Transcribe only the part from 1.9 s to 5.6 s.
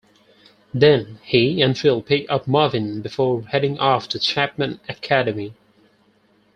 pick up Marvin before heading off to Chapman Academy.